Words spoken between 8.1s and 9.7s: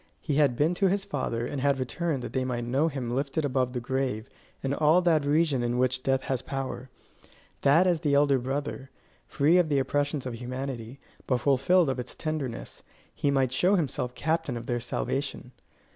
elder brother, free of